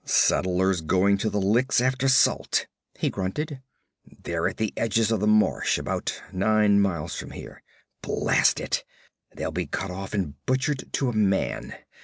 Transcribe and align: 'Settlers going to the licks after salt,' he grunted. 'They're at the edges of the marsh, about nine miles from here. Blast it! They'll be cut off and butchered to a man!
'Settlers 0.03 0.81
going 0.81 1.15
to 1.15 1.29
the 1.29 1.39
licks 1.39 1.79
after 1.79 2.07
salt,' 2.09 2.65
he 2.97 3.07
grunted. 3.07 3.61
'They're 4.23 4.47
at 4.47 4.57
the 4.57 4.73
edges 4.75 5.11
of 5.11 5.19
the 5.19 5.27
marsh, 5.27 5.77
about 5.77 6.19
nine 6.31 6.79
miles 6.81 7.13
from 7.13 7.29
here. 7.29 7.61
Blast 8.01 8.59
it! 8.59 8.83
They'll 9.35 9.51
be 9.51 9.67
cut 9.67 9.91
off 9.91 10.15
and 10.15 10.43
butchered 10.47 10.91
to 10.93 11.09
a 11.09 11.13
man! 11.13 11.75